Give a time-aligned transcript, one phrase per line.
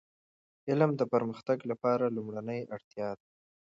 [0.69, 3.25] علم د پرمختګ لپاره لومړنی اړتیا ده.